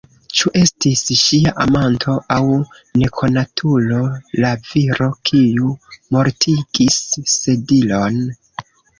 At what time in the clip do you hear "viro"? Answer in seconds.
4.69-5.09